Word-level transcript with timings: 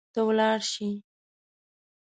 ته 0.13 0.19
ولاړ 0.27 0.53
شي 0.71 0.89